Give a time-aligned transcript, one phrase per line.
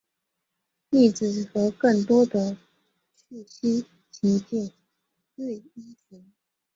[0.89, 2.57] 例子和更多的
[3.19, 4.71] 讯息请见
[5.35, 6.23] 锐音符。